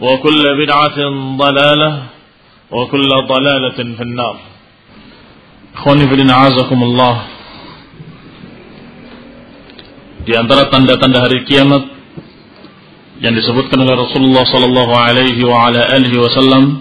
[0.00, 0.98] وكل بدعة
[1.36, 1.90] ضلالة
[2.70, 4.36] وكل ضلالة في النار
[5.76, 7.28] Khoni fidin azakumullah
[10.24, 11.84] Di antara tanda-tanda hari kiamat
[13.20, 16.80] yang disebutkan oleh Rasulullah sallallahu alaihi wa ala alihi wasallam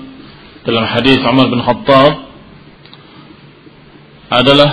[0.63, 2.11] dalam hadis Umar bin Khattab
[4.31, 4.71] adalah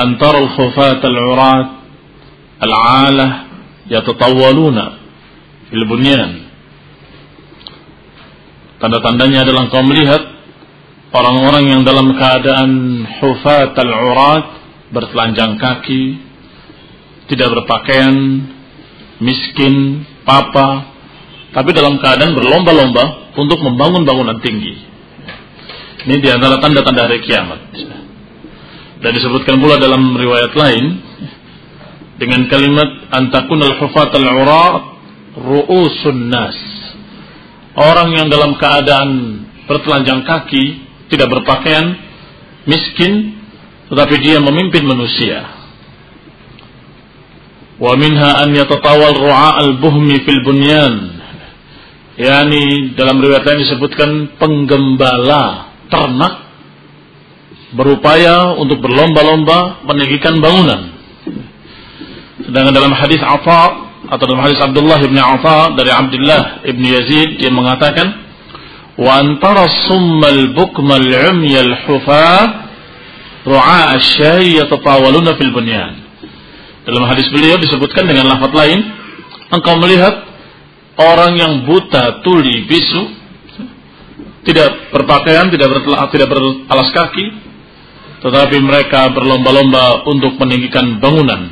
[0.00, 1.68] antara al-khufat al-urat
[2.64, 3.30] al-alah
[3.92, 5.01] yatatawwaluna
[5.72, 6.52] fil bunyan
[8.82, 10.18] Tanda-tandanya adalah engkau melihat
[11.14, 12.70] orang-orang yang dalam keadaan
[13.22, 14.58] hufat al-urat,
[14.90, 16.18] bertelanjang kaki,
[17.30, 18.42] tidak berpakaian,
[19.22, 20.90] miskin, papa,
[21.54, 24.74] tapi dalam keadaan berlomba-lomba untuk membangun bangunan tinggi.
[26.10, 27.62] Ini di antara tanda-tanda hari kiamat.
[28.98, 30.84] Dan disebutkan pula dalam riwayat lain
[32.18, 34.91] dengan kalimat antakun al-hufat al-urat
[35.36, 36.56] ru'usun nas
[37.76, 39.10] orang yang dalam keadaan
[39.64, 40.64] bertelanjang kaki,
[41.08, 41.96] tidak berpakaian,
[42.68, 43.40] miskin,
[43.88, 45.48] tetapi dia memimpin manusia.
[47.80, 50.94] Wa minha an yatatawal ru'a al-buhmi fil bunyan.
[52.12, 56.44] Yani dalam riwayat lain disebutkan penggembala ternak
[57.72, 60.92] berupaya untuk berlomba-lomba meninggikan bangunan.
[62.44, 67.54] Sedangkan dalam hadis Atha atau dalam hadis Abdullah bin Atha dari Abdullah bin Yazid dia
[67.54, 68.10] mengatakan
[68.98, 72.34] wa antara summal bukmal umyal hufa
[73.46, 76.02] ru'a asy yatatawaluna fil bunyan.
[76.82, 78.82] Dalam hadis beliau disebutkan dengan lafaz lain
[79.54, 80.26] engkau melihat
[80.98, 83.02] orang yang buta tuli bisu
[84.42, 87.26] tidak berpakaian tidak bertelah, tidak beralas kaki
[88.22, 91.51] tetapi mereka berlomba-lomba untuk meninggikan bangunan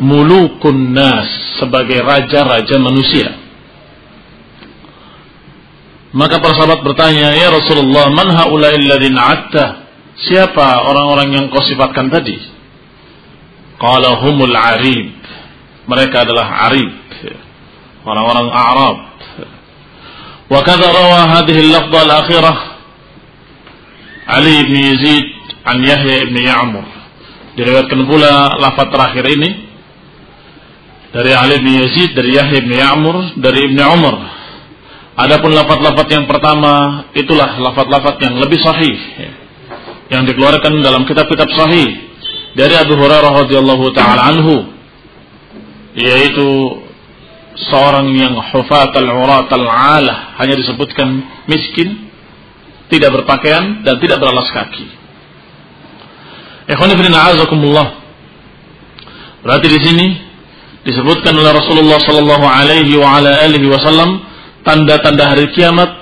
[0.00, 1.28] mulukun nas
[1.60, 3.36] sebagai raja-raja manusia.
[6.10, 9.86] Maka para sahabat bertanya, "Ya Rasulullah, man haula'il atta?"
[10.20, 12.36] Siapa orang-orang yang kau sifatkan tadi?
[13.80, 15.16] Qala humul arib.
[15.88, 16.92] Mereka adalah arib.
[18.04, 18.96] Orang-orang Arab.
[20.50, 22.56] Wa kadza rawa hadhihi al-lafdha al-akhirah
[24.30, 25.26] Ali bin Yazid
[25.64, 26.86] an Yahya bin Ya'mur.
[27.56, 29.69] Diriwayatkan pula lafaz terakhir ini
[31.10, 34.16] dari Ali bin Yazid, dari Yahya bin Ya'mur, dari Ibnu Umar.
[35.18, 38.96] Adapun lafaz-lafaz yang pertama itulah lafaz-lafaz yang lebih sahih
[40.08, 42.08] yang dikeluarkan dalam kitab-kitab sahih
[42.56, 44.64] dari Abu Hurairah radhiyallahu taala anhu
[45.92, 46.80] yaitu
[47.68, 51.20] seorang yang hufat al-urat al-alah hanya disebutkan
[51.50, 52.08] miskin,
[52.88, 54.86] tidak berpakaian dan tidak beralas kaki.
[56.70, 57.88] Ikhwan fillah.
[59.42, 60.06] Berarti di sini
[60.86, 62.96] disebutkan oleh Rasulullah sallallahu alaihi
[63.68, 64.24] wasallam
[64.64, 66.00] tanda-tanda hari kiamat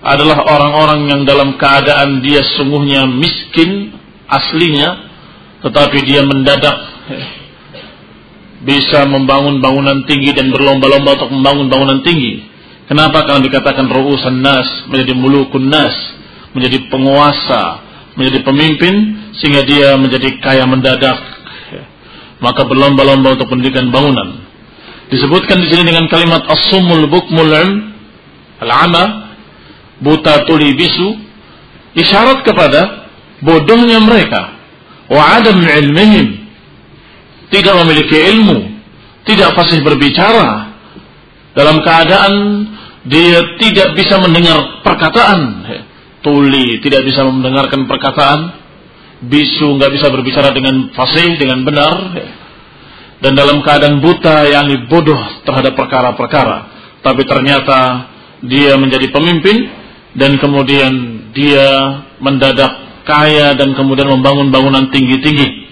[0.00, 3.92] adalah orang-orang yang dalam keadaan dia sungguhnya miskin
[4.30, 5.06] aslinya
[5.66, 6.76] tetapi dia mendadak
[8.66, 12.42] bisa membangun bangunan tinggi dan berlomba-lomba untuk membangun bangunan tinggi.
[12.90, 15.94] Kenapa kalau dikatakan ru'usan nas menjadi mulukun nas,
[16.54, 17.82] menjadi penguasa,
[18.18, 18.94] menjadi pemimpin
[19.38, 21.35] sehingga dia menjadi kaya mendadak.
[22.42, 24.44] Maka berlomba-lomba untuk pendidikan bangunan.
[25.08, 27.52] Disebutkan di sini dengan kalimat as-summul bukmul
[28.60, 29.34] al-ama
[30.02, 31.16] buta tuli bisu
[31.96, 33.08] isyarat kepada
[33.40, 34.52] bodohnya mereka.
[35.06, 36.50] Wa adam ilmihim
[37.48, 38.76] tidak memiliki ilmu
[39.26, 40.70] tidak fasih berbicara.
[41.52, 42.34] Dalam keadaan
[43.10, 45.66] dia tidak bisa mendengar perkataan.
[46.22, 48.38] Tuli tidak bisa mendengarkan perkataan
[49.26, 51.94] bisu nggak bisa berbicara dengan fasih dengan benar
[53.20, 56.56] dan dalam keadaan buta yang bodoh terhadap perkara-perkara
[57.06, 58.10] tapi ternyata
[58.42, 59.70] dia menjadi pemimpin
[60.16, 60.92] dan kemudian
[61.36, 65.68] dia mendadak kaya dan kemudian membangun bangunan tinggi-tinggi.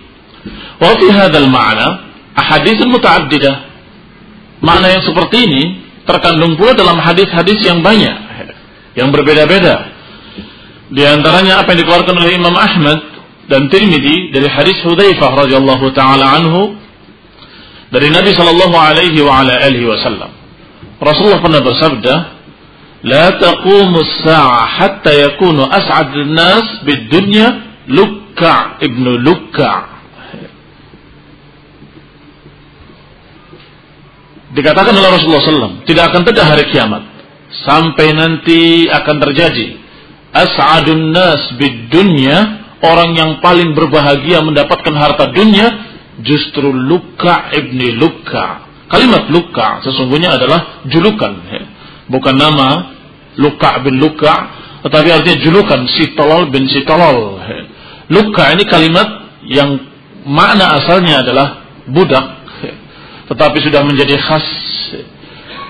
[0.78, 1.88] Wa fi hadzal ma'na
[2.36, 3.74] ahadits mutaaddidah.
[4.62, 5.62] Makna yang seperti ini
[6.08, 8.16] terkandung pula dalam hadis-hadis yang banyak
[8.94, 9.92] yang berbeda-beda.
[10.94, 12.98] Di antaranya apa yang dikeluarkan oleh Imam Ahmad
[13.50, 16.76] dan Tirmidzi dari hadis Hudzaifah radhiyallahu taala anhu
[17.92, 20.32] dari Nabi sallallahu alaihi wa ala alihi wasallam.
[20.98, 22.14] Rasulullah pernah bersabda,
[23.04, 27.46] "La taqumu as-sa'ah hatta yakunu as'ad an-nas bid-dunya
[27.92, 29.92] Lukka' ibnu Lukka'."
[34.54, 37.02] Dikatakan oleh Rasulullah SAW, tidak akan tegak hari kiamat
[37.66, 39.78] sampai nanti akan terjadi
[40.34, 45.66] as'adun nas bid-dunya orang yang paling berbahagia mendapatkan harta dunia,
[46.22, 48.66] justru Luka ibni Luka.
[48.90, 51.32] Kalimat Luka sesungguhnya adalah julukan.
[52.10, 52.94] Bukan nama
[53.40, 54.34] Luka bin Luka,
[54.86, 57.40] tetapi artinya julukan si tolol bin si tolol.
[58.12, 59.08] Luka ini kalimat
[59.48, 59.80] yang
[60.28, 62.44] makna asalnya adalah budak,
[63.32, 64.46] tetapi sudah menjadi khas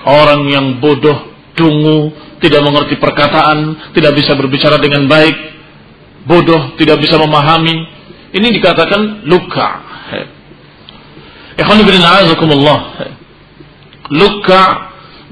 [0.05, 2.13] orang yang bodoh, dungu,
[2.43, 5.54] tidak mengerti perkataan, tidak bisa berbicara dengan baik,
[6.25, 7.85] bodoh, tidak bisa memahami.
[8.35, 9.69] Ini dikatakan luka.
[11.55, 11.95] Ikhwan ibn
[14.05, 14.61] Luka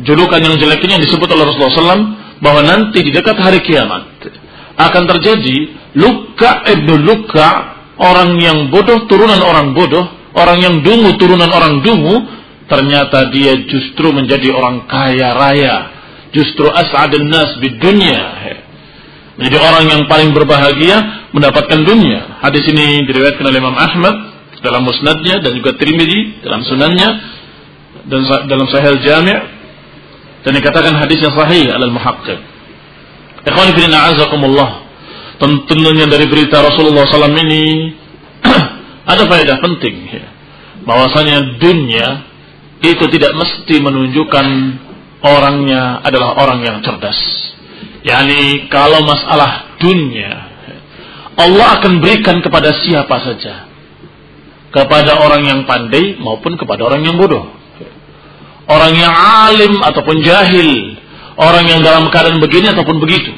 [0.02, 2.06] julukan yang jelek ini yang disebut oleh Rasulullah SAW
[2.42, 4.10] bahwa nanti di dekat hari kiamat
[4.74, 5.58] akan terjadi
[5.94, 10.02] luka ibnu luka orang yang bodoh turunan orang bodoh
[10.34, 12.26] orang yang dungu turunan orang dungu
[12.66, 15.76] ternyata dia justru menjadi orang kaya raya
[16.34, 18.43] justru as'adun nas di dunia
[19.40, 24.16] menjadi orang yang paling berbahagia mendapatkan dunia hadis ini diriwayatkan oleh Imam Ahmad
[24.64, 27.10] dalam musnadnya dan juga Tirmidzi dalam sunannya
[28.08, 29.64] dan dalam Sahih Jami'
[30.44, 32.40] dan dikatakan hadis yang sahih alal muhaqqiq.
[33.48, 34.70] Ikhwan fillah azakumullah.
[35.40, 37.92] Tentunya dari berita Rasulullah SAW ini
[39.12, 40.26] ada faedah penting ya.
[40.88, 42.08] bahwasanya dunia
[42.84, 44.48] itu tidak mesti menunjukkan
[45.24, 47.16] orangnya adalah orang yang cerdas.
[48.04, 50.52] Yani kalau masalah dunia
[51.34, 53.72] Allah akan berikan kepada siapa saja.
[54.74, 57.64] Kepada orang yang pandai maupun kepada orang yang bodoh
[58.68, 60.96] orang yang alim ataupun jahil,
[61.36, 63.32] orang yang dalam keadaan begini ataupun begitu.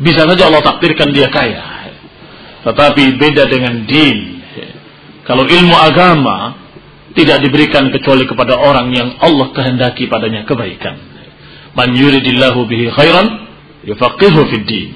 [0.00, 1.92] Bisa saja Allah takdirkan dia kaya.
[2.64, 4.42] Tetapi beda dengan din.
[5.24, 6.58] Kalau ilmu agama
[7.16, 11.00] tidak diberikan kecuali kepada orang yang Allah kehendaki padanya kebaikan.
[11.72, 13.45] Man yuridillahu bihi khairan
[13.86, 14.88] yufaqihu fid din.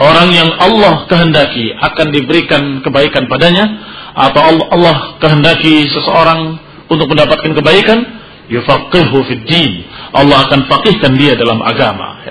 [0.00, 3.68] Orang yang Allah kehendaki akan diberikan kebaikan padanya
[4.16, 4.40] atau
[4.72, 6.56] Allah, kehendaki seseorang
[6.88, 8.00] untuk mendapatkan kebaikan
[8.48, 9.84] yufaqihu fid din.
[10.16, 12.24] Allah akan faqihkan dia dalam agama.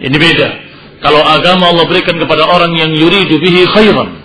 [0.00, 0.48] Ini beda.
[1.04, 4.24] Kalau agama Allah berikan kepada orang yang yuridu bihi khairan.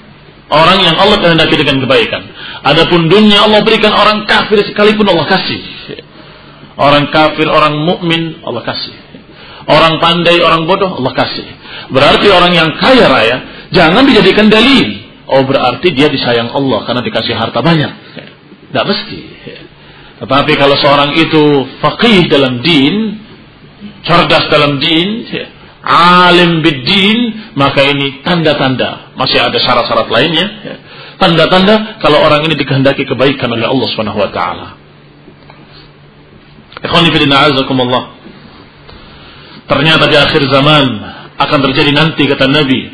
[0.50, 2.26] Orang yang Allah kehendaki dengan kebaikan.
[2.66, 5.62] Adapun dunia Allah berikan orang kafir sekalipun Allah kasih.
[6.80, 9.09] Orang kafir, orang mukmin Allah kasih.
[9.70, 11.46] Orang pandai, orang bodoh Allah kasih.
[11.94, 13.38] Berarti orang yang kaya raya
[13.70, 15.10] jangan dijadikan dalil.
[15.30, 17.92] Oh berarti dia disayang Allah karena dikasih harta banyak.
[18.70, 19.20] Tidak mesti.
[20.20, 23.22] Tetapi kalau seorang itu faqih dalam din,
[24.04, 25.30] cerdas dalam din,
[25.86, 27.18] alim bidin,
[27.54, 29.14] maka ini tanda-tanda.
[29.16, 30.48] Masih ada syarat-syarat lainnya.
[31.22, 34.68] Tanda-tanda kalau orang ini dikehendaki kebaikan oleh Allah Subhanahu wa taala.
[36.80, 38.19] Ikhwani azakumullah.
[39.70, 40.86] Ternyata di akhir zaman
[41.38, 42.90] akan terjadi nanti kata Nabi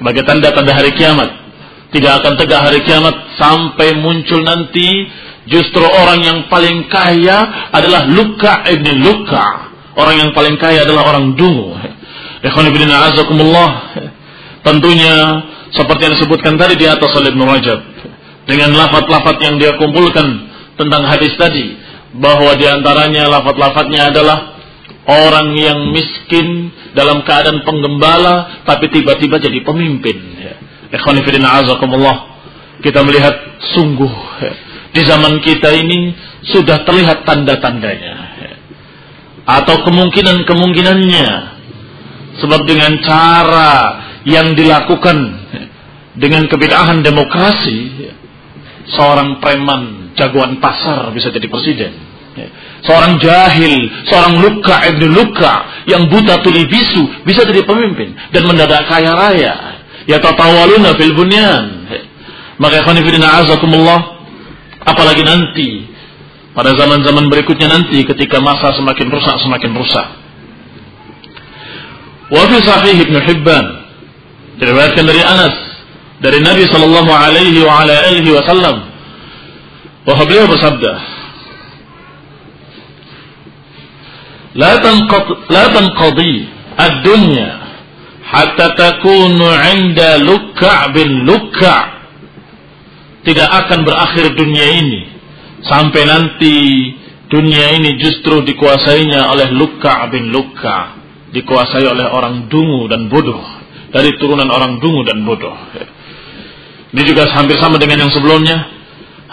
[0.00, 1.44] sebagai tanda-tanda hari kiamat.
[1.92, 5.06] Tidak akan tegak hari kiamat sampai muncul nanti
[5.44, 9.44] Justru orang yang paling kaya adalah Luka ibn Luka.
[9.94, 11.76] Orang yang paling kaya adalah orang dungu.
[14.64, 15.14] Tentunya
[15.76, 17.80] seperti yang disebutkan tadi di atas oleh Ibn Rajab.
[18.48, 20.48] Dengan lafat-lafat yang dia kumpulkan
[20.80, 21.76] tentang hadis tadi.
[22.16, 24.53] Bahwa di antaranya lafat-lafatnya adalah
[25.04, 30.16] orang yang miskin dalam keadaan penggembala tapi tiba-tiba jadi pemimpin.
[30.94, 32.32] A'azakumullah.
[32.80, 33.34] Kita melihat
[33.74, 34.12] sungguh
[34.92, 36.12] di zaman kita ini
[36.44, 38.14] sudah terlihat tanda-tandanya
[39.44, 41.54] atau kemungkinan-kemungkinannya
[42.34, 43.70] Sebab dengan cara
[44.26, 45.16] yang dilakukan
[46.18, 48.10] dengan kebidahan demokrasi,
[48.90, 51.92] seorang preman jagoan pasar bisa jadi presiden.
[52.84, 58.84] Seorang jahil, seorang luka ibnu luka yang buta tuli bisu bisa jadi pemimpin dan mendadak
[58.90, 59.54] kaya raya.
[60.04, 61.88] Ya tatawaluna fil bunyan.
[62.60, 64.14] Maka ikhwanifidina azakumullah
[64.84, 65.88] apalagi nanti
[66.54, 70.06] pada zaman-zaman berikutnya nanti ketika masa semakin rusak semakin rusak
[72.30, 73.66] Wa fi sahih Ibnu Hibban
[74.62, 75.54] diriwayatkan dari Anas
[76.22, 78.86] dari Nabi sallallahu alaihi wasallam
[80.06, 81.13] bahwa beliau bersabda
[84.54, 86.46] La tanqad la tanqadi
[86.78, 87.48] ad-dunya
[88.22, 91.82] hatta takunu 'inda lukka' bin lukka'
[93.26, 95.00] tidak akan berakhir dunia ini
[95.66, 96.56] sampai nanti
[97.26, 101.02] dunia ini justru dikuasainya oleh lukka' bin lukka'
[101.34, 103.42] dikuasai oleh orang dungu dan bodoh
[103.94, 105.54] dari turunan orang dungu dan bodoh.
[106.94, 108.70] Ini juga hampir sama dengan yang sebelumnya.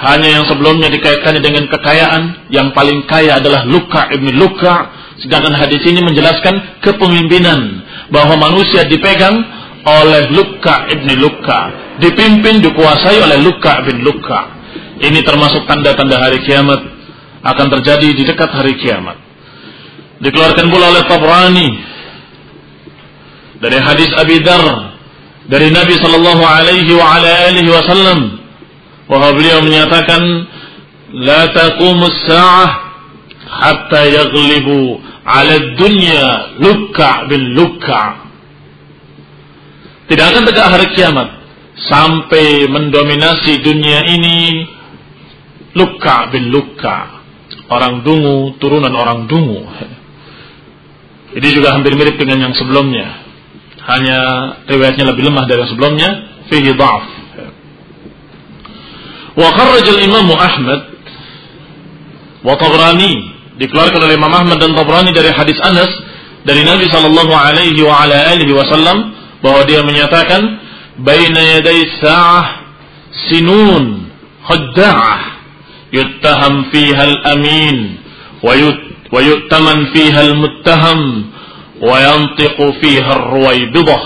[0.01, 5.00] Hanya yang sebelumnya dikaitkannya dengan kekayaan, yang paling kaya adalah Luka ibn Luka.
[5.21, 9.37] Sedangkan hadis ini menjelaskan kepemimpinan bahwa manusia dipegang
[9.85, 11.59] oleh Luka ibn Luka,
[12.01, 14.61] dipimpin dikuasai oleh Luka ibn Luka.
[15.01, 16.81] Ini termasuk tanda-tanda hari kiamat
[17.41, 19.17] akan terjadi di dekat hari kiamat.
[20.21, 21.69] Dikeluarkan pula oleh Tabrani
[23.57, 24.93] dari hadis Abi Dar
[25.49, 28.19] dari Nabi sallallahu alaihi wa ala alihi wasallam
[29.09, 30.21] bahwa beliau menyatakan
[31.17, 32.69] la taqumu as-sa'ah
[33.49, 36.23] hatta yaghlibu 'ala dunya
[36.59, 38.03] lukka bin lukka.
[40.11, 41.29] Tidak akan tegak hari kiamat
[41.87, 44.67] sampai mendominasi dunia ini
[45.77, 47.23] lukka bin lukka.
[47.71, 49.63] Orang dungu turunan orang dungu.
[51.31, 53.23] Ini juga hampir mirip dengan yang sebelumnya.
[53.87, 54.19] Hanya
[54.67, 56.09] riwayatnya lebih lemah dari sebelumnya.
[56.51, 57.21] Fihi dha'f
[59.35, 60.81] wa kharraj al-imam Ahmad
[62.43, 63.30] wa Tabrani
[63.61, 65.91] dikeluarkan oleh Imam Ahmad dan Tabrani dari hadis Anas
[66.41, 69.13] dari Nabi sallallahu alaihi wa ala alihi wasallam
[69.45, 70.41] bahwa dia menyatakan
[70.97, 72.45] baina yaday sa'ah
[73.29, 74.09] sinun
[74.49, 75.17] khadda'ah
[75.93, 77.77] yuttaham fiha al-amin
[78.41, 78.57] wa
[79.21, 80.99] yu'taman fiha al-muttaham
[81.77, 84.03] wa yantiqu fiha ar-ruwaydah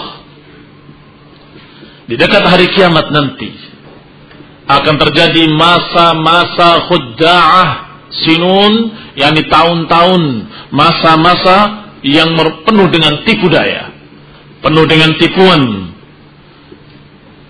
[2.12, 3.50] di dekat hari kiamat nanti
[4.66, 7.70] akan terjadi masa-masa khudda'ah
[8.26, 8.74] sinun
[9.16, 10.22] yakni tahun-tahun
[10.72, 12.36] masa-masa yang
[12.68, 13.92] penuh dengan tipu daya
[14.62, 15.62] penuh dengan tipuan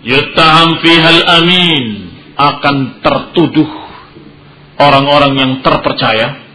[0.05, 1.85] yutaham fihal amin
[2.37, 3.69] akan tertuduh
[4.77, 6.45] orang-orang yang terpercaya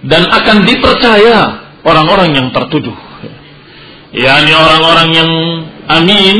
[0.00, 1.38] dan akan dipercaya
[1.84, 2.96] orang-orang yang tertuduh.
[4.16, 5.30] yakni orang-orang yang
[5.86, 6.36] amin,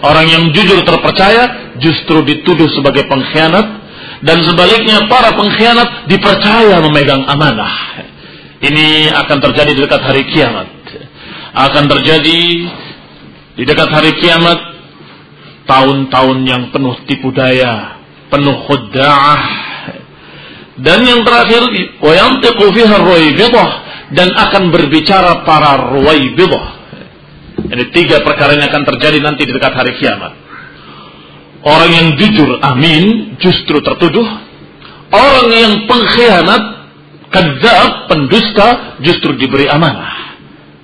[0.00, 3.81] orang yang jujur terpercaya justru dituduh sebagai pengkhianat
[4.22, 7.74] dan sebaliknya para pengkhianat dipercaya memegang amanah.
[8.62, 10.70] Ini akan terjadi di dekat hari kiamat.
[11.52, 12.40] Akan terjadi
[13.58, 14.58] di dekat hari kiamat
[15.66, 17.98] tahun-tahun yang penuh tipu daya,
[18.30, 19.42] penuh khudda'ah.
[20.78, 21.66] Dan yang terakhir,
[21.98, 22.98] wa yantiqu fiha
[24.14, 26.66] dan akan berbicara para ruwaibidah.
[27.72, 30.41] Ini tiga perkara yang akan terjadi nanti di dekat hari kiamat.
[31.62, 34.26] Orang yang jujur, amin, justru tertuduh.
[35.14, 36.62] Orang yang pengkhianat,
[37.30, 40.34] kadzab, pendusta, justru diberi amanah.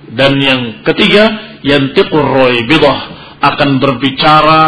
[0.07, 2.97] Dan yang ketiga, yang tikur ruwaibidah
[3.39, 4.63] akan berbicara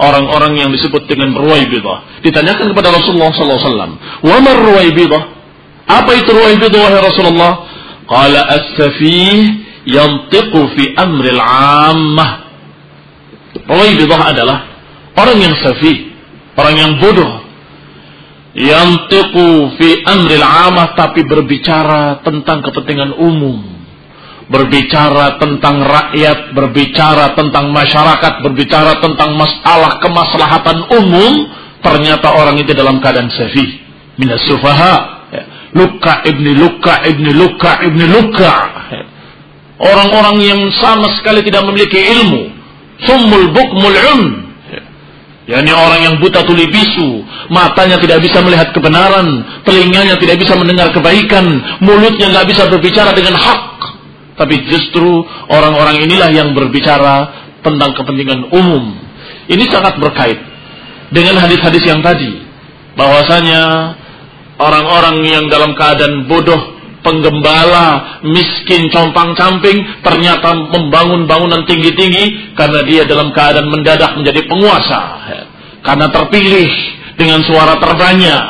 [0.00, 2.24] orang-orang yang disebut dengan ruwaibidah.
[2.24, 5.22] Ditanyakan kepada Rasulullah SAW, wa mar ruwaibidah?
[5.84, 7.52] Apa itu ruwaibidah wahai Rasulullah?
[8.08, 12.30] Qala as-safih yantiqu fi amril ammah.
[13.68, 14.71] Rawaibidah adalah
[15.16, 16.12] orang yang safih,
[16.56, 17.32] orang yang bodoh.
[18.52, 23.64] Yantiqu fi amril ammah tapi berbicara tentang kepentingan umum.
[24.52, 31.32] Berbicara tentang rakyat, berbicara tentang masyarakat, berbicara tentang masalah kemaslahatan umum,
[31.80, 33.80] ternyata orang itu dalam keadaan safih.
[34.20, 35.22] Minas sufaha,
[35.72, 38.52] Luka ibni Luka ibni Luka ibni Luka.
[39.82, 42.52] orang-orang yang sama sekali tidak memiliki ilmu,
[43.08, 44.41] summul bukmul um,
[45.46, 49.26] yakni orang yang buta tuli bisu, matanya tidak bisa melihat kebenaran,
[49.66, 51.44] telinganya tidak bisa mendengar kebaikan,
[51.82, 53.62] mulutnya nggak bisa berbicara dengan hak.
[54.38, 57.28] Tapi justru orang-orang inilah yang berbicara
[57.62, 58.96] tentang kepentingan umum.
[59.50, 60.38] Ini sangat berkait
[61.12, 62.40] dengan hadis-hadis yang tadi,
[62.96, 63.94] bahwasanya
[64.56, 66.71] orang-orang yang dalam keadaan bodoh
[67.02, 75.00] penggembala, miskin, compang-camping, ternyata membangun bangunan tinggi-tinggi karena dia dalam keadaan mendadak menjadi penguasa.
[75.82, 76.70] Karena terpilih
[77.18, 78.42] dengan suara terbanyak.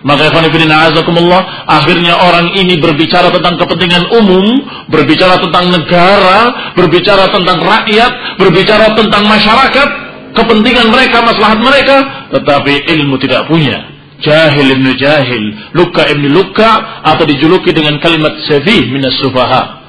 [0.00, 4.44] Maka azakumullah, akhirnya orang ini berbicara tentang kepentingan umum,
[4.88, 9.88] berbicara tentang negara, berbicara tentang rakyat, berbicara tentang masyarakat,
[10.32, 11.96] kepentingan mereka, maslahat mereka,
[12.32, 18.88] tetapi ilmu tidak punya jahil ibn jahil, luka ibn luka, atau dijuluki dengan kalimat sefih
[18.92, 19.80] minas sufaha.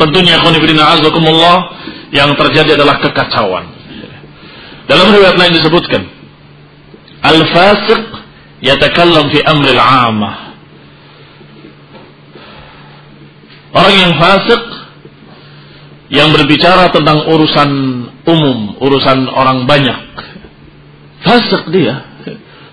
[0.00, 1.76] Tentunya khonibidina azakumullah
[2.08, 3.68] yang terjadi adalah kekacauan.
[4.88, 6.02] Dalam riwayat lain disebutkan,
[7.20, 8.02] al-fasiq
[8.64, 10.36] yatakallam fi amril amah.
[13.70, 14.62] Orang yang fasik
[16.10, 17.70] yang berbicara tentang urusan
[18.26, 20.10] umum, urusan orang banyak.
[21.22, 22.09] Fasik dia,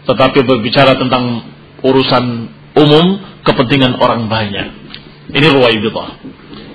[0.08, 1.44] tetapi berbicara tentang
[1.84, 2.48] urusan
[2.80, 3.06] umum
[3.44, 4.68] kepentingan orang banyak.
[5.36, 6.10] Ini ruwaibidah.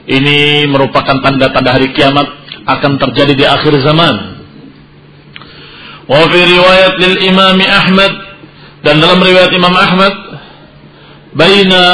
[0.04, 2.28] Ini merupakan tanda-tanda hari kiamat
[2.68, 4.14] akan terjadi di akhir zaman.
[6.04, 8.12] Wa fi riwayat lil Imam Ahmad
[8.84, 10.14] dan dalam riwayat Imam Ahmad
[11.32, 11.84] baina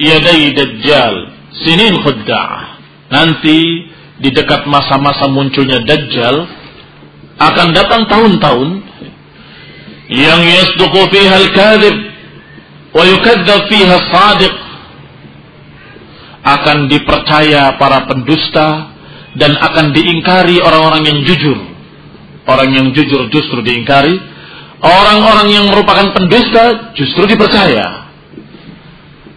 [0.00, 1.14] yaday dajjal
[1.60, 2.80] sinin khudda'ah.
[3.10, 3.90] Nanti
[4.22, 6.46] di dekat masa-masa munculnya dajjal
[7.40, 8.68] akan datang tahun-tahun
[10.10, 11.96] yang yasduqu fiha al-kadhib
[12.90, 14.54] wa yukadzdzab fiha as-sadiq
[16.40, 18.90] akan dipercaya para pendusta
[19.38, 21.58] dan akan diingkari orang-orang yang jujur.
[22.48, 24.18] Orang yang jujur justru diingkari,
[24.82, 28.10] orang-orang yang merupakan pendusta justru dipercaya.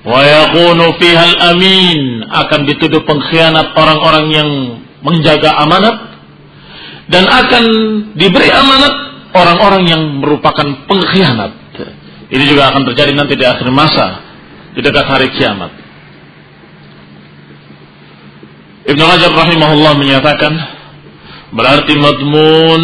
[0.04, 4.50] Wa yakunu al-amin akan dituduh pengkhianat orang-orang yang
[5.04, 5.96] menjaga amanat
[7.12, 7.64] dan akan
[8.16, 11.52] diberi amanat orang-orang yang merupakan pengkhianat.
[12.34, 14.22] Ini juga akan terjadi nanti di akhir masa,
[14.74, 15.70] di dekat hari kiamat.
[18.84, 20.54] Ibn Hajar rahimahullah menyatakan
[21.54, 22.82] berarti madmun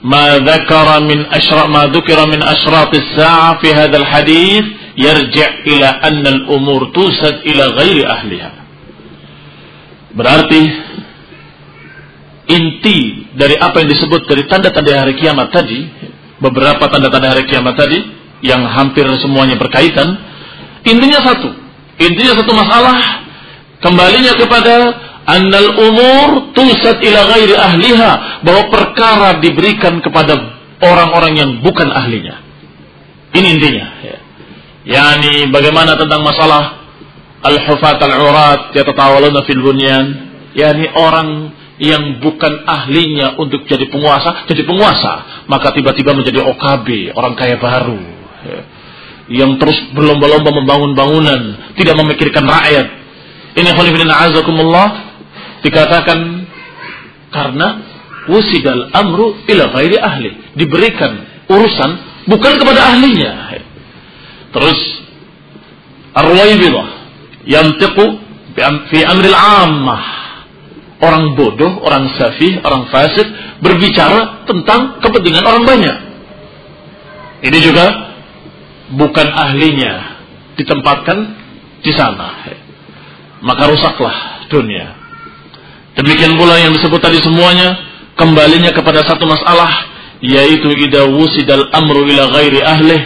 [0.00, 4.64] ma dzakara min asyra ma dzukira min asyrat as-sa'a fi hadzal hadis
[4.96, 8.52] yarji' ila anna al-umur tusad ila ghairi ahliha.
[10.14, 10.62] Berarti
[12.48, 15.86] inti dari apa yang disebut dari tanda-tanda hari kiamat tadi,
[16.38, 17.98] beberapa tanda-tanda hari kiamat tadi
[18.42, 20.14] yang hampir semuanya berkaitan,
[20.86, 21.50] intinya satu.
[21.98, 22.98] Intinya satu masalah
[23.78, 24.74] kembalinya kepada
[25.24, 30.36] annal umur tusat ila ghairi ahliha bahwa perkara diberikan kepada
[30.82, 32.42] orang-orang yang bukan ahlinya.
[33.34, 33.86] Ini intinya.
[34.04, 34.16] Ya.
[34.84, 36.84] Yani bagaimana tentang masalah
[37.40, 40.06] al-hufat al-urat yatatawaluna fil bunyan,
[40.52, 41.50] yani orang
[41.82, 47.98] yang bukan ahlinya untuk jadi penguasa, jadi penguasa, maka tiba-tiba menjadi OKB, orang kaya baru.
[48.46, 48.60] Ya.
[49.24, 51.40] Yang terus berlomba-lomba membangun bangunan,
[51.74, 52.86] tidak memikirkan rakyat.
[53.58, 55.18] Ini khonifidina azakumullah
[55.64, 56.18] dikatakan
[57.32, 57.68] karena
[58.30, 60.30] wusidal amru ila ghairi ahli.
[60.54, 61.90] Diberikan urusan
[62.30, 63.32] bukan kepada ahlinya.
[64.54, 64.78] Terus
[66.14, 66.86] ar-ruwaibidah
[67.48, 68.06] yantiqu
[68.92, 70.23] fi amril ammah
[71.04, 73.28] orang bodoh, orang safih, orang fasik
[73.60, 75.96] berbicara tentang kepentingan orang banyak.
[77.44, 77.86] Ini juga
[78.96, 80.16] bukan ahlinya
[80.56, 81.18] ditempatkan
[81.84, 82.48] di sana.
[83.44, 84.96] Maka rusaklah dunia.
[85.94, 87.76] Demikian pula yang disebut tadi semuanya
[88.16, 89.92] kembalinya kepada satu masalah
[90.24, 93.00] yaitu idza wusidal amru ila ghairi ahlih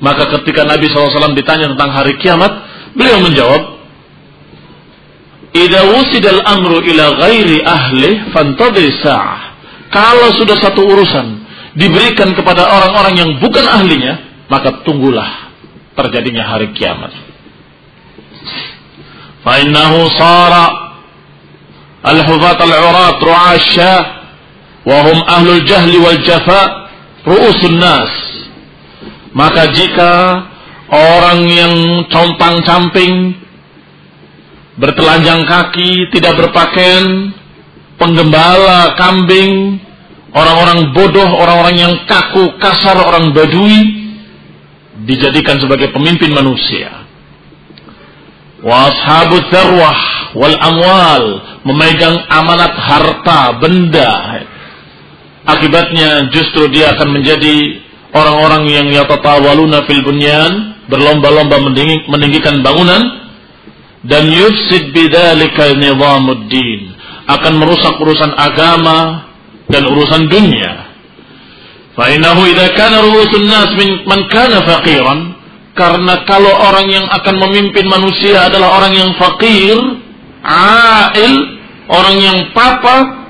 [0.00, 2.52] maka ketika Nabi SAW ditanya tentang hari kiamat
[2.96, 3.79] beliau menjawab
[5.50, 9.50] Idza wusidal amru ila ghairi ahli fantadri sa'ah.
[9.90, 11.42] Kalau sudah satu urusan
[11.74, 15.50] diberikan kepada orang-orang yang bukan ahlinya, maka tunggulah
[15.98, 17.10] terjadinya hari kiamat.
[19.42, 20.66] Fa innahu sara
[22.06, 23.92] al-hufat al-urat ru'asya
[24.86, 26.90] wa hum ahlul jahli wal jafa
[27.26, 28.12] ru'usun nas.
[29.34, 30.46] Maka jika
[30.90, 31.74] orang yang
[32.10, 33.34] compang-camping
[34.80, 37.36] bertelanjang kaki, tidak berpakaian,
[38.00, 39.76] penggembala, kambing,
[40.32, 44.00] orang-orang bodoh, orang-orang yang kaku, kasar, orang badui,
[45.04, 47.04] dijadikan sebagai pemimpin manusia.
[48.64, 50.00] Wa ashabu tharwah,
[50.32, 51.24] wal amwal,
[51.68, 54.44] memegang amanat harta, benda.
[55.44, 57.84] Akibatnya justru dia akan menjadi
[58.16, 61.60] orang-orang yang yatatawaluna fil bunyan, berlomba-lomba
[62.08, 63.19] meninggikan bangunan
[64.06, 66.96] dan yufsid bidzalika nizamuddin,
[67.28, 69.28] akan merusak urusan agama
[69.68, 70.88] dan urusan dunia.
[71.94, 75.40] Fa innahu idza kana ru'usun nas min man kana faqiran
[75.74, 79.78] karena kalau orang yang akan memimpin manusia adalah orang yang fakir,
[80.44, 81.34] ail,
[81.88, 83.20] orang yang papa,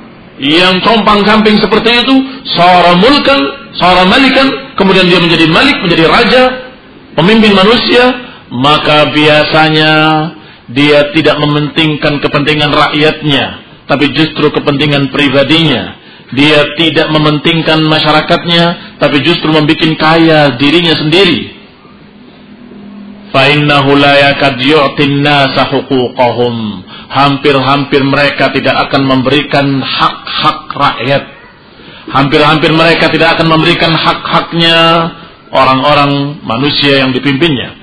[0.41, 2.17] yang compang camping seperti itu,
[2.57, 3.41] seorang mulkan,
[3.77, 6.43] seorang malikan, kemudian dia menjadi malik, menjadi raja,
[7.15, 8.05] pemimpin manusia,
[8.51, 9.93] maka biasanya
[10.71, 13.45] dia tidak mementingkan kepentingan rakyatnya,
[13.91, 15.99] tapi justru kepentingan pribadinya.
[16.31, 21.59] Dia tidak mementingkan masyarakatnya, tapi justru membuat kaya dirinya sendiri.
[23.35, 25.67] Fa'innahu la yakad yu'tin nasa.
[27.11, 31.23] Hampir-hampir mereka tidak akan memberikan hak-hak rakyat.
[32.15, 34.79] Hampir-hampir mereka tidak akan memberikan hak-haknya
[35.51, 37.75] orang-orang manusia yang dipimpinnya.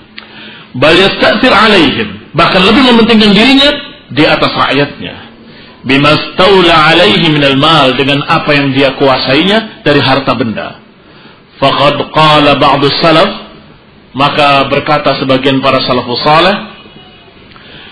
[0.72, 2.17] Bal yasta'tir alaihim.
[2.38, 3.70] Bahkan lebih mementingkan dirinya
[4.14, 5.16] di atas rakyatnya
[5.88, 10.84] bima staula alaihi minal mal dengan apa yang dia kuasainya dari harta benda.
[11.58, 13.48] Faqad qala ba'du salaf
[14.18, 16.56] maka berkata sebagian para salafus salih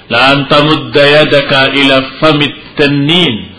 [0.10, 3.54] la anta mudda yadaka ila famit tannin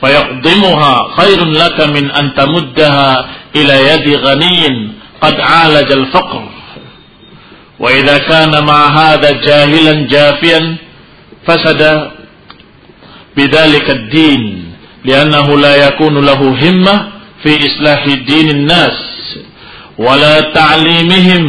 [0.00, 3.08] fayaqdimuha khairun laka min an tamuddaha
[3.52, 4.76] ila yadi ghaniyin
[5.20, 6.55] qad alaja al-faqr
[7.78, 10.76] وإذا كان مع هذا جاهلا جافيا
[11.46, 12.10] فسد
[13.36, 14.42] بذلك الدين
[15.04, 16.96] لأنه لا يكون له همة
[17.42, 18.98] في إصلاح دين الناس
[19.98, 21.44] ولا تعليمهم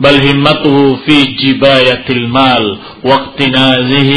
[0.00, 4.12] بل همته في جباية المال واقتنازه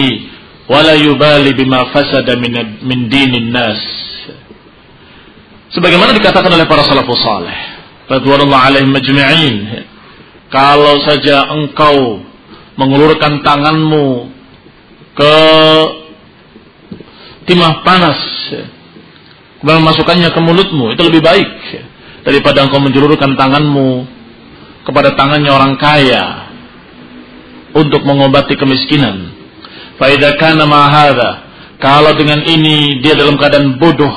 [0.70, 2.28] ولا يبالي بما فسد
[2.84, 3.82] من دين الناس.
[5.68, 7.58] Sebagaimana dikatakan oleh para salafus salih
[8.08, 9.56] الله عليهم majmi'in
[10.48, 12.24] kalau saja engkau
[12.78, 14.32] mengulurkan tanganmu
[15.18, 15.36] ke
[17.50, 18.20] timah panas
[19.60, 21.52] kemudian memasukkannya ke mulutmu itu lebih baik
[22.22, 24.06] daripada engkau menjulurkan tanganmu
[24.88, 26.48] kepada tangannya orang kaya
[27.76, 29.36] untuk mengobati kemiskinan.
[30.02, 31.44] Faidah kana mahada.
[31.78, 34.14] Kalau dengan ini dia dalam keadaan bodoh,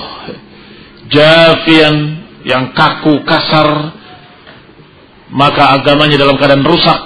[1.12, 3.99] jafian yang kaku kasar,
[5.30, 7.00] maka agamanya dalam keadaan rusak.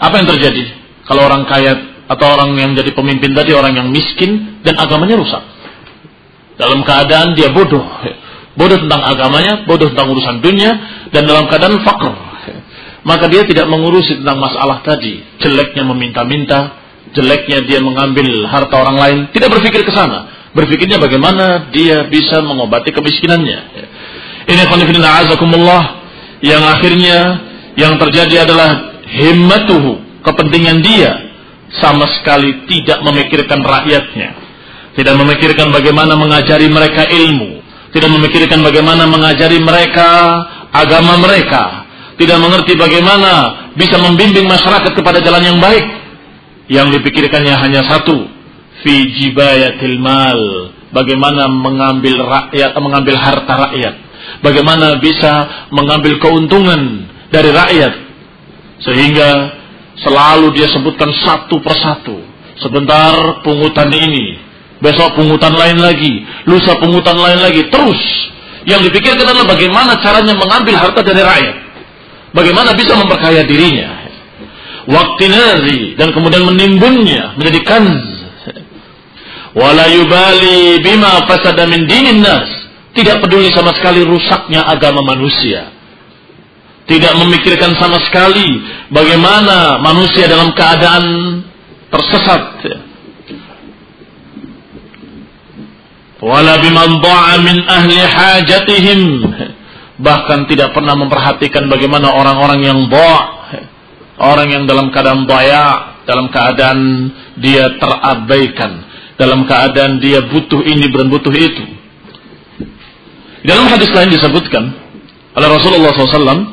[0.00, 0.64] Apa yang terjadi
[1.04, 5.42] kalau orang kaya atau orang yang jadi pemimpin tadi orang yang miskin dan agamanya rusak.
[6.54, 7.82] Dalam keadaan dia bodoh,
[8.54, 10.70] bodoh tentang agamanya, bodoh tentang urusan dunia
[11.10, 12.14] dan dalam keadaan fakir.
[13.04, 16.80] Maka dia tidak mengurusi tentang masalah tadi, jeleknya meminta-minta,
[17.12, 20.50] jeleknya dia mengambil harta orang lain, tidak berpikir ke sana.
[20.54, 23.60] Berpikirnya bagaimana dia bisa mengobati kemiskinannya.
[24.46, 26.03] Ini khonifidina azakumullah
[26.44, 27.18] yang akhirnya
[27.80, 31.12] yang terjadi adalah himmatuhu, kepentingan dia
[31.80, 34.30] sama sekali tidak memikirkan rakyatnya,
[34.92, 37.64] tidak memikirkan bagaimana mengajari mereka ilmu,
[37.96, 40.36] tidak memikirkan bagaimana mengajari mereka
[40.68, 41.88] agama mereka,
[42.20, 43.32] tidak mengerti bagaimana
[43.74, 46.04] bisa membimbing masyarakat kepada jalan yang baik.
[46.64, 48.24] Yang dipikirkannya hanya satu,
[48.80, 53.94] fi jibayatil mal, bagaimana mengambil rakyat, mengambil harta rakyat,
[54.40, 57.92] bagaimana bisa mengambil keuntungan dari rakyat,
[58.82, 59.30] sehingga
[59.94, 62.18] Selalu dia sebutkan satu persatu.
[62.58, 64.38] Sebentar pungutan ini,
[64.82, 67.98] besok pungutan lain lagi, lusa pungutan lain lagi, terus.
[68.64, 71.56] Yang dipikirkan adalah bagaimana caranya mengambil harta dari rakyat.
[72.34, 74.02] Bagaimana bisa memperkaya dirinya.
[74.84, 78.04] Waktu nazi dan kemudian menimbunnya menjadi kanz.
[79.54, 82.48] Wala yubali bima fasada min dinin nas.
[82.94, 85.74] Tidak peduli sama sekali rusaknya agama manusia
[86.84, 88.60] tidak memikirkan sama sekali
[88.92, 91.04] bagaimana manusia dalam keadaan
[91.88, 92.42] tersesat.
[96.20, 97.00] Wala biman
[97.44, 99.00] min ahli hajatihim.
[99.94, 103.22] Bahkan tidak pernah memperhatikan bagaimana orang-orang yang dha'
[104.18, 106.78] orang yang dalam keadaan daya, dalam keadaan
[107.38, 108.72] dia terabaikan,
[109.16, 111.73] dalam keadaan dia butuh ini dan butuh itu.
[113.44, 114.72] Dalam hadis lain disebutkan
[115.36, 116.48] oleh Rasulullah SAW,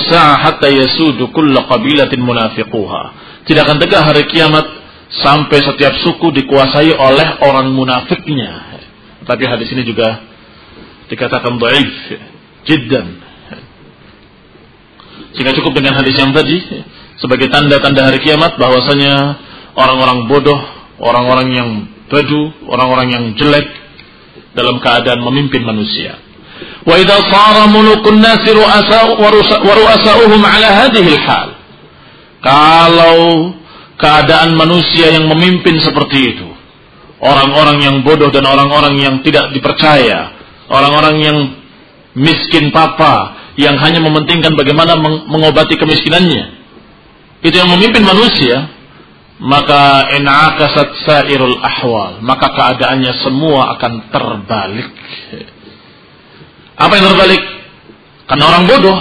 [0.00, 0.68] sa'a hatta.
[3.46, 4.66] Tidak akan tegak hari kiamat
[5.20, 8.80] sampai setiap suku dikuasai oleh orang munafiknya.
[9.28, 10.24] Tapi hadis ini juga
[11.12, 11.92] dikatakan dhaif,
[12.64, 13.06] jiddan.
[15.36, 16.64] Jika cukup dengan hadis yang tadi,
[17.20, 19.36] sebagai tanda-tanda hari kiamat bahwasanya
[19.76, 20.60] orang-orang bodoh,
[20.96, 21.68] orang-orang yang
[22.06, 23.66] badu, orang-orang yang jelek
[24.56, 26.18] dalam keadaan memimpin manusia.
[26.86, 28.70] Wa idza sara mulukun nasi wa
[29.28, 31.48] ru'asa'uhum ala hadhihi hal
[32.40, 33.52] Kalau
[33.98, 36.48] keadaan manusia yang memimpin seperti itu,
[37.20, 40.30] orang-orang yang bodoh dan orang-orang yang tidak dipercaya,
[40.70, 41.38] orang-orang yang
[42.16, 46.44] miskin papa yang hanya mementingkan bagaimana mengobati kemiskinannya.
[47.40, 48.68] Itu yang memimpin manusia,
[49.36, 54.88] maka in'akasat sairul ahwal, maka keadaannya semua akan terbalik.
[56.76, 57.42] Apa yang terbalik?
[58.26, 58.98] Karena orang bodoh,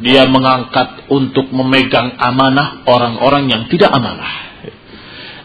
[0.00, 4.48] dia mengangkat untuk memegang amanah orang-orang yang tidak amanah.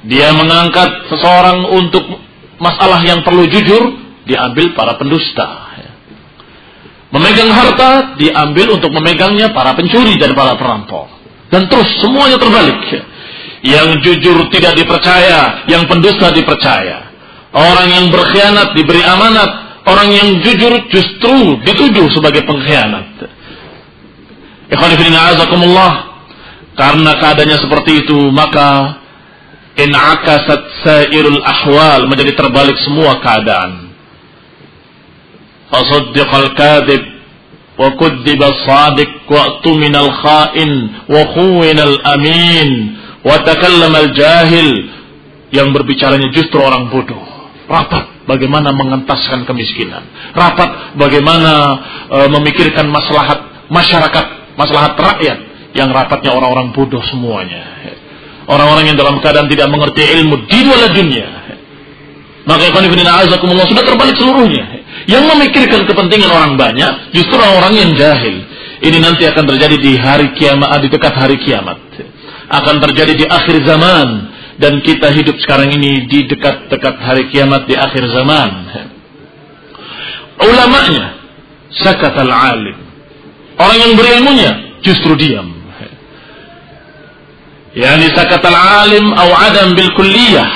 [0.08, 2.04] Dia mengangkat seseorang untuk
[2.58, 5.72] masalah yang perlu jujur, diambil para pendusta.
[7.12, 11.12] Memegang harta, diambil untuk memegangnya para pencuri dan para perampok.
[11.52, 13.11] Dan terus semuanya terbalik.
[13.62, 17.14] Yang jujur tidak dipercaya, yang pendusta dipercaya.
[17.54, 19.50] Orang yang berkhianat diberi amanat,
[19.86, 23.30] orang yang jujur justru dituduh sebagai pengkhianat.
[26.72, 29.02] Karena keadaannya seperti itu, maka
[29.80, 33.92] in akasat sairul ahwal menjadi terbalik semua keadaan
[35.72, 37.04] fasaddiqal kadhib
[37.80, 40.72] wa kudziba sadiq wa tuminal kha'in
[41.08, 44.70] wa khuwinal amin wa takallama al jahil
[45.52, 47.22] yang berbicaranya justru orang bodoh
[47.70, 50.04] rapat bagaimana mengentaskan kemiskinan
[50.34, 51.54] rapat bagaimana
[52.08, 55.40] e, memikirkan maslahat masyarakat maslahat rakyat
[55.72, 57.82] yang rapatnya orang-orang bodoh semuanya
[58.52, 61.28] Orang-orang yang dalam keadaan tidak mengerti ilmu di wala dunia.
[62.44, 64.82] Maka ikhwan ibn azakumullah sudah terbalik seluruhnya.
[65.06, 68.44] Yang memikirkan kepentingan orang banyak justru orang-orang yang jahil.
[68.82, 71.80] Ini nanti akan terjadi di hari kiamat, di dekat hari kiamat.
[72.52, 74.08] Akan terjadi di akhir zaman
[74.60, 78.50] dan kita hidup sekarang ini di dekat-dekat hari kiamat di akhir zaman.
[80.42, 81.16] Ulamanya
[81.72, 82.76] sakat al-alim.
[83.56, 84.52] Orang yang berilmunya
[84.84, 85.62] justru diam
[87.72, 90.50] Yani sakatal alim atau adam bil kulliyah.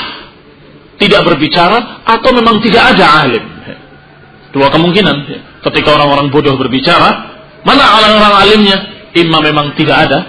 [0.99, 3.45] Tidak berbicara atau memang tidak ada alim.
[4.51, 5.15] Dua kemungkinan.
[5.63, 7.09] Ketika orang-orang bodoh berbicara,
[7.67, 8.77] mana orang-orang alimnya?
[9.15, 10.19] Imam memang tidak ada,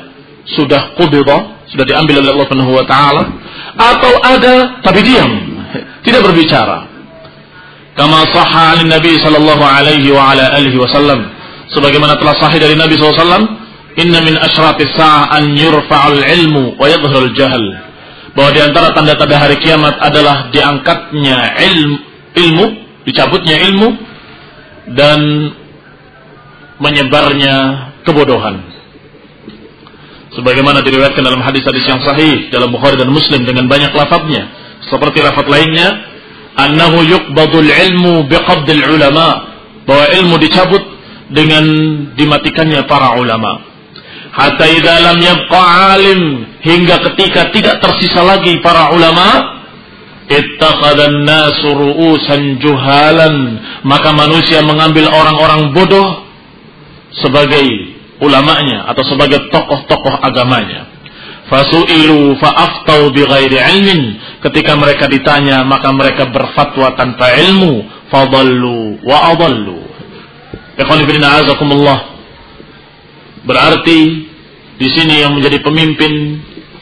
[0.47, 3.23] sudah qubidha, sudah diambil oleh Allah Subhanahu wa taala,
[3.77, 5.31] atau ada tapi diam,
[6.07, 6.89] tidak berbicara.
[7.97, 11.33] Kama sahha Nabi sallallahu alaihi wa ala alihi wasallam
[11.73, 17.33] sebagaimana telah sahih dari Nabi wasallam Inna min asyrafis sa'ah an yurfa'ul ilmu wa yadhhurul
[17.33, 17.65] jahl.
[18.37, 21.97] Bahwa di antara tanda-tanda hari kiamat adalah diangkatnya ilmu,
[22.37, 22.65] ilmu,
[23.09, 23.89] dicabutnya ilmu
[24.93, 25.21] dan
[26.77, 28.76] menyebarnya kebodohan.
[30.37, 34.53] Sebagaimana diriwayatkan dalam hadis-hadis yang sahih dalam Bukhari dan Muslim dengan banyak lafadznya.
[34.87, 35.89] Seperti lafadz lainnya,
[36.61, 39.57] annahu yuqbadul ilmu biqabdil ulama.
[39.87, 40.83] Bahwa ilmu dicabut
[41.31, 41.65] dengan
[42.19, 43.77] dimatikannya para ulama
[44.37, 45.61] hatta idza lam yabqa
[45.97, 46.21] alim
[46.61, 49.57] hingga ketika tidak tersisa lagi para ulama
[50.29, 53.35] ittakhadhan nasu ru'usan juhalan
[53.83, 56.29] maka manusia mengambil orang-orang bodoh
[57.17, 57.65] sebagai
[58.23, 60.89] ulamanya atau sebagai tokoh-tokoh agamanya
[61.47, 64.01] fasu'ilu fa'aftau bighairi ilmin
[64.43, 69.87] ketika mereka ditanya maka mereka berfatwa tanpa ilmu fadallu wa adallu
[73.47, 74.01] Berarti
[74.77, 76.13] di sini yang menjadi pemimpin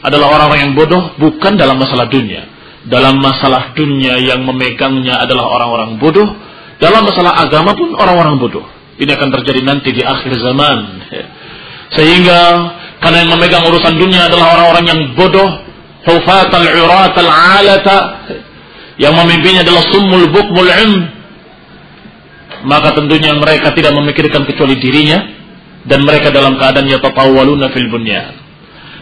[0.03, 2.43] adalah orang-orang yang bodoh bukan dalam masalah dunia.
[2.85, 6.27] Dalam masalah dunia yang memegangnya adalah orang-orang bodoh.
[6.75, 8.67] Dalam masalah agama pun orang-orang bodoh.
[8.95, 10.77] Ini akan terjadi nanti di akhir zaman.
[11.95, 12.41] Sehingga
[13.03, 15.49] karena yang memegang urusan dunia adalah orang-orang yang bodoh,
[16.07, 17.97] hufat al-urat al-alata,
[18.95, 20.93] yang memimpinnya adalah summul bukmul im,
[22.65, 25.19] maka tentunya mereka tidak memikirkan kecuali dirinya
[25.85, 28.33] dan mereka dalam keadaan yatatawwaluna fil bunyan.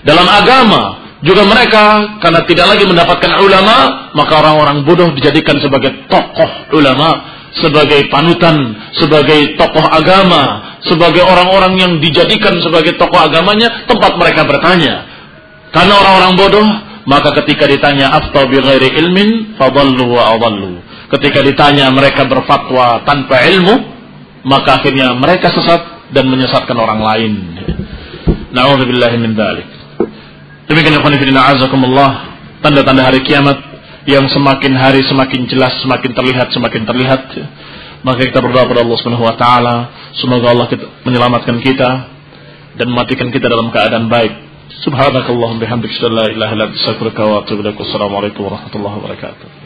[0.03, 0.81] Dalam agama
[1.23, 7.23] juga mereka karena tidak lagi mendapatkan ulama, maka orang-orang bodoh dijadikan sebagai tokoh ulama,
[7.59, 15.05] sebagai panutan, sebagai tokoh agama, sebagai orang-orang yang dijadikan sebagai tokoh agamanya tempat mereka bertanya.
[15.73, 16.67] Karena orang-orang bodoh,
[17.05, 20.81] maka ketika ditanya afta bi ghairi ilmin fadallu wa adallu.
[21.13, 23.75] Ketika ditanya mereka berfatwa tanpa ilmu,
[24.49, 27.33] maka akhirnya mereka sesat dan menyesatkan orang lain.
[28.53, 29.67] Nauzubillahi min dzalik.
[30.69, 32.11] Demikian ikhwan fillah azakumullah,
[32.61, 33.72] tanda-tanda hari kiamat
[34.09, 37.21] yang semakin hari semakin jelas, semakin terlihat, semakin terlihat.
[38.03, 39.75] Maka kita berdoa kepada Allah Subhanahu wa taala,
[40.19, 41.89] semoga Allah kita, menyelamatkan kita
[42.75, 44.43] dan mematikan kita dalam keadaan baik
[44.83, 47.79] Subhanakallahumma bihamdika la ilaha illa anta astaghfiruka wa atubu ilaik.
[47.79, 49.63] Wassalamualaikum warahmatullahi wabarakatuh.